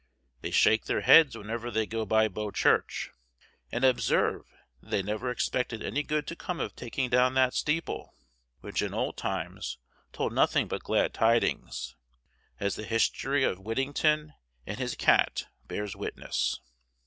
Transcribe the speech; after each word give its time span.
They 0.41 0.49
shake 0.49 0.85
their 0.85 1.01
heads 1.01 1.37
whenever 1.37 1.69
they 1.69 1.85
go 1.85 2.07
by 2.07 2.27
Bow 2.27 2.49
Church, 2.49 3.11
and 3.71 3.85
observe 3.85 4.45
that 4.81 4.89
they 4.89 5.03
never 5.03 5.29
expected 5.29 5.83
any 5.83 6.01
good 6.01 6.25
to 6.25 6.35
come 6.35 6.59
of 6.59 6.75
taking 6.75 7.07
down 7.07 7.35
that 7.35 7.53
steeple, 7.53 8.15
which 8.61 8.81
in 8.81 8.95
old 8.95 9.15
times 9.15 9.77
told 10.11 10.33
nothing 10.33 10.67
but 10.67 10.81
glad 10.81 11.13
tidings, 11.13 11.95
as 12.59 12.77
the 12.77 12.83
history 12.83 13.43
of 13.43 13.59
Whittington 13.59 14.33
and 14.65 14.79
his 14.79 14.95
Cat 14.95 15.45
bears 15.67 15.95
witness. 15.95 16.59